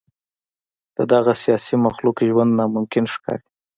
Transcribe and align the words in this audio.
د 0.97 0.99
دغه 1.11 1.33
سیاسي 1.43 1.75
مخلوق 1.85 2.17
ژوند 2.29 2.51
ناممکن 2.59 3.05
ښکاري. 3.13 3.47